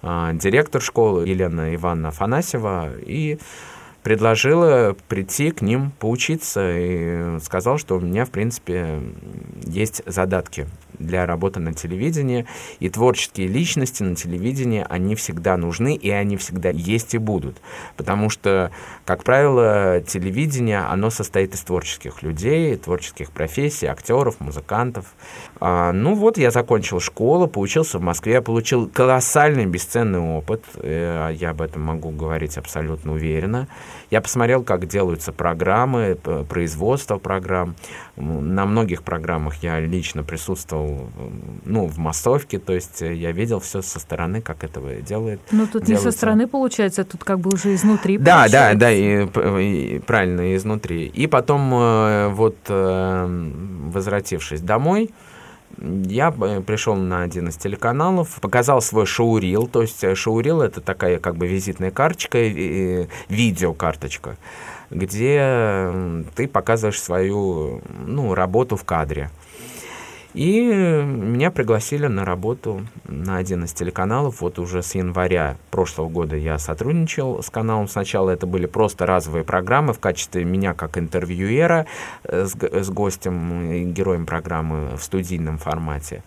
а, 0.00 0.32
директор 0.32 0.80
школы 0.80 1.26
Елена 1.26 1.74
Ивановна 1.74 2.08
Афанасьева 2.08 2.90
и 3.04 3.38
предложила 4.08 4.96
прийти 5.08 5.50
к 5.50 5.60
ним 5.60 5.92
поучиться 5.98 6.72
и 6.74 7.38
сказал, 7.40 7.76
что 7.76 7.98
у 7.98 8.00
меня, 8.00 8.24
в 8.24 8.30
принципе, 8.30 9.02
есть 9.66 10.00
задатки 10.06 10.66
для 10.98 11.26
работы 11.26 11.60
на 11.60 11.74
телевидении, 11.74 12.46
и 12.80 12.88
творческие 12.88 13.48
личности 13.48 14.02
на 14.02 14.16
телевидении, 14.16 14.84
они 14.88 15.14
всегда 15.14 15.58
нужны, 15.58 15.94
и 15.94 16.08
они 16.08 16.38
всегда 16.38 16.70
есть 16.70 17.14
и 17.14 17.18
будут. 17.18 17.60
Потому 17.98 18.30
что, 18.30 18.70
как 19.04 19.24
правило, 19.24 20.00
телевидение, 20.00 20.78
оно 20.78 21.10
состоит 21.10 21.54
из 21.54 21.60
творческих 21.60 22.22
людей, 22.22 22.76
творческих 22.76 23.30
профессий, 23.30 23.86
актеров, 23.86 24.40
музыкантов. 24.40 25.04
А, 25.60 25.92
ну 25.92 26.14
вот, 26.14 26.38
я 26.38 26.50
закончил 26.50 26.98
школу, 26.98 27.46
поучился 27.46 27.98
в 27.98 28.02
Москве, 28.02 28.32
я 28.34 28.42
получил 28.42 28.88
колоссальный 28.88 29.66
бесценный 29.66 30.20
опыт, 30.20 30.64
э, 30.76 31.32
я 31.34 31.50
об 31.50 31.60
этом 31.60 31.82
могу 31.82 32.10
говорить 32.10 32.56
абсолютно 32.56 33.12
уверенно. 33.12 33.68
Я 34.10 34.20
посмотрел, 34.20 34.62
как 34.62 34.86
делаются 34.86 35.32
программы, 35.32 36.16
производство 36.48 37.18
программ. 37.18 37.74
На 38.16 38.66
многих 38.66 39.02
программах 39.02 39.62
я 39.62 39.80
лично 39.80 40.24
присутствовал 40.24 41.08
ну, 41.64 41.86
в 41.86 41.98
массовке, 41.98 42.58
то 42.58 42.72
есть 42.72 43.02
э, 43.02 43.14
я 43.14 43.32
видел 43.32 43.60
все 43.60 43.82
со 43.82 44.00
стороны, 44.00 44.40
как 44.40 44.64
это 44.64 44.80
делает. 45.02 45.40
Ну, 45.52 45.66
тут 45.66 45.84
делается. 45.84 45.92
не 45.92 45.96
со 45.96 46.16
стороны 46.16 46.46
получается, 46.46 47.04
тут 47.04 47.22
как 47.24 47.38
бы 47.38 47.50
уже 47.52 47.74
изнутри 47.74 48.18
Да, 48.18 48.42
получается. 48.42 48.74
да, 48.74 48.74
да, 48.74 48.92
и, 48.92 49.96
и 49.96 49.98
правильно, 50.00 50.56
изнутри. 50.56 51.06
И 51.06 51.26
потом 51.26 51.72
э, 51.72 52.28
вот 52.28 52.56
э, 52.68 53.52
возвратившись 53.92 54.60
домой, 54.60 55.10
я 55.80 56.30
пришел 56.30 56.94
на 56.94 57.22
один 57.22 57.48
из 57.48 57.56
телеканалов, 57.56 58.38
показал 58.40 58.80
свой 58.80 59.06
шоурил, 59.06 59.66
то 59.66 59.82
есть 59.82 60.02
э, 60.04 60.14
шоурил 60.14 60.60
это 60.60 60.80
такая 60.80 61.18
как 61.18 61.36
бы 61.36 61.46
визитная 61.46 61.90
карточка, 61.90 62.38
видеокарточка, 63.28 64.36
где 64.90 65.92
ты 66.34 66.48
показываешь 66.48 67.00
свою 67.00 67.82
ну, 68.06 68.34
работу 68.34 68.76
в 68.76 68.84
кадре. 68.84 69.30
И 70.38 70.60
меня 70.60 71.50
пригласили 71.50 72.06
на 72.06 72.24
работу 72.24 72.86
на 73.08 73.38
один 73.38 73.64
из 73.64 73.72
телеканалов. 73.72 74.40
Вот 74.40 74.60
уже 74.60 74.84
с 74.84 74.94
января 74.94 75.56
прошлого 75.72 76.08
года 76.08 76.36
я 76.36 76.60
сотрудничал 76.60 77.42
с 77.42 77.50
каналом. 77.50 77.88
Сначала 77.88 78.30
это 78.30 78.46
были 78.46 78.66
просто 78.66 79.04
разовые 79.04 79.42
программы 79.42 79.92
в 79.94 79.98
качестве 79.98 80.44
меня 80.44 80.74
как 80.74 80.96
интервьюера 80.96 81.86
э, 82.22 82.46
с, 82.46 82.54
с 82.54 82.88
гостем 82.88 83.72
и 83.72 83.82
героем 83.82 84.26
программы 84.26 84.96
в 84.96 85.02
студийном 85.02 85.58
формате. 85.58 86.22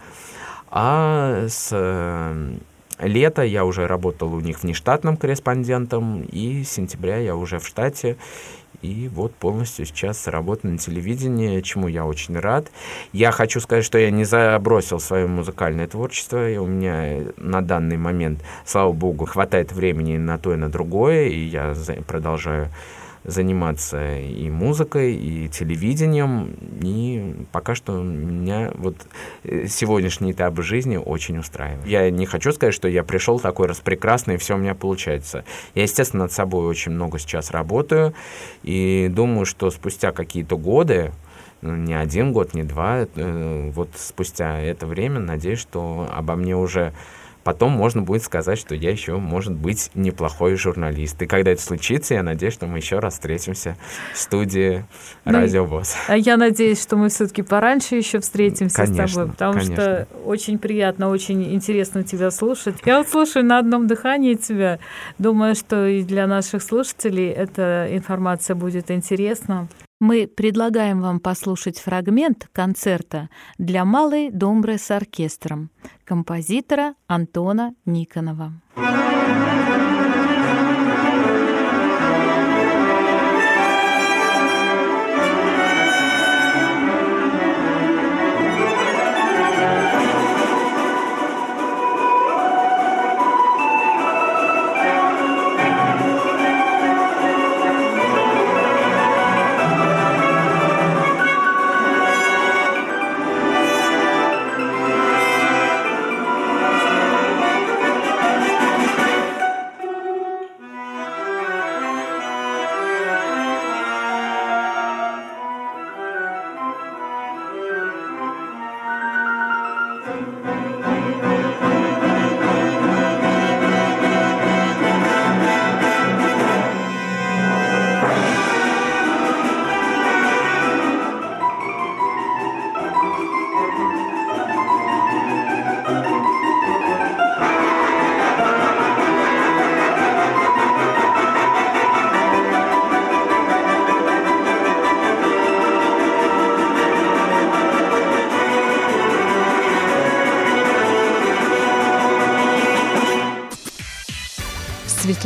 А 0.70 1.46
с 1.48 1.70
э, 1.72 2.58
лета 3.02 3.44
я 3.44 3.66
уже 3.66 3.88
работал 3.88 4.34
у 4.34 4.40
них 4.40 4.64
внештатным 4.64 5.18
корреспондентом, 5.18 6.24
и 6.24 6.64
с 6.64 6.72
сентября 6.72 7.18
я 7.18 7.36
уже 7.36 7.60
в 7.60 7.68
штате. 7.68 8.18
И 8.82 9.10
вот 9.14 9.36
полностью 9.36 9.86
сейчас 9.86 10.28
работаю 10.28 10.72
на 10.72 10.78
телевидении, 10.80 11.62
чему 11.62 11.88
я 11.88 12.06
очень 12.06 12.40
рад. 12.40 12.72
Я 13.14 13.32
хочу 13.32 13.60
сказать, 13.60 13.86
что 13.86 14.00
я 14.00 14.10
не 14.10 14.24
забросил 14.24 15.00
свое 15.00 15.28
музыкальное 15.28 15.88
творчество. 15.88 16.50
И 16.50 16.58
у 16.58 16.66
меня 16.66 17.32
на 17.38 17.62
данный 17.62 17.98
момент, 17.98 18.40
слава 18.66 18.92
богу, 18.92 19.26
хватает 19.26 19.72
времени 19.72 20.18
на 20.18 20.40
то 20.40 20.54
и 20.54 20.58
на 20.58 20.70
другое. 20.70 21.28
И 21.28 21.40
я 21.40 21.76
продолжаю 22.08 22.70
заниматься 23.24 24.18
и 24.18 24.50
музыкой, 24.50 25.16
и 25.16 25.48
телевидением. 25.50 26.56
И 26.82 27.46
пока 27.52 27.76
что 27.76 28.02
меня 28.02 28.72
вот 28.76 28.96
э, 29.44 29.68
сегодняшний 29.68 30.32
этап 30.32 30.60
жизни 30.62 30.98
очень 30.98 31.38
устраивает. 31.38 31.86
Я 31.86 32.10
не 32.10 32.26
хочу 32.26 32.52
сказать, 32.52 32.74
что 32.74 32.88
я 32.88 33.04
пришел 33.04 33.40
такой 33.40 33.68
распрекрасный, 33.68 34.36
и 34.36 34.38
все 34.38 34.56
у 34.56 34.58
меня 34.58 34.76
получается. 34.76 35.44
Я, 35.76 35.84
естественно, 35.84 36.24
над 36.24 36.32
собой 36.32 36.66
очень 36.66 36.92
много 36.92 37.20
сейчас 37.20 37.52
работаю, 37.52 38.14
и 38.64 39.10
думаю, 39.12 39.46
что 39.46 39.70
спустя 39.70 40.12
какие-то 40.12 40.58
годы, 40.58 41.12
ну, 41.62 41.76
не 41.76 41.94
один 41.94 42.34
год, 42.34 42.54
не 42.54 42.64
два, 42.64 43.08
э, 43.16 43.72
вот 43.74 43.90
спустя 43.96 44.60
это 44.60 44.88
время, 44.88 45.20
надеюсь, 45.20 45.60
что 45.60 46.10
обо 46.12 46.36
мне 46.36 46.56
уже 46.56 46.94
потом 47.44 47.72
можно 47.72 48.02
будет 48.02 48.24
сказать, 48.24 48.60
что 48.60 48.76
я 48.76 48.92
еще, 48.92 49.18
может 49.18 49.54
быть, 49.54 49.92
неплохой 49.96 50.56
журналист. 50.56 51.22
И 51.22 51.28
когда 51.28 51.52
это 51.52 51.62
случится, 51.62 52.14
я 52.14 52.24
надеюсь, 52.24 52.54
что 52.54 52.68
мы 52.68 52.78
еще 52.78 53.00
раз 53.00 53.14
встретимся 53.14 53.76
в 54.14 54.18
студии 54.18 54.86
ну, 55.26 55.34
Радио 55.34 55.66
ВОЗ. 55.66 55.96
А 56.08 56.18
я 56.18 56.38
надеюсь, 56.38 56.82
что 56.82 56.98
мы 56.98 57.10
все-таки 57.10 57.42
пораньше 57.42 57.96
еще 57.96 58.20
встретимся 58.20 58.76
конечно, 58.76 59.08
с 59.08 59.12
тобой, 59.14 59.32
потому 59.32 59.54
конечно. 59.54 59.76
что 59.76 60.08
очень 60.26 60.60
приятно, 60.60 61.10
очень 61.10 61.54
интересно 61.54 62.04
тебя 62.04 62.32
слушать. 62.32 62.76
Я 62.86 63.00
вот 63.00 63.10
слушаю 63.10 63.46
на 63.46 63.60
одном 63.60 63.88
дыхании 63.88 64.36
тебя. 64.36 64.80
Думаю, 65.18 65.56
что 65.56 65.88
и 65.88 66.04
для 66.04 66.28
наших 66.28 66.64
слушателей 66.64 67.30
эта 67.30 67.88
информация 67.92 68.56
будет 68.56 68.92
интересна. 68.92 69.68
Мы 70.02 70.26
предлагаем 70.26 71.00
вам 71.00 71.20
послушать 71.20 71.78
фрагмент 71.78 72.50
концерта 72.54 73.30
для 73.60 73.86
малой 73.86 74.32
домбры 74.32 74.80
с 74.80 74.90
оркестром 74.90 75.70
композитора 76.06 76.96
Антона 77.06 77.76
Никонова. 77.86 78.52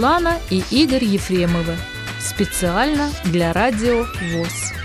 Светлана 0.05 0.37
и 0.51 0.61
Игорь 0.69 1.03
Ефремовы. 1.03 1.75
Специально 2.19 3.09
для 3.23 3.53
радио 3.53 4.05
ВОЗ. 4.33 4.84